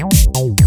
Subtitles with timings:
[0.00, 0.61] Música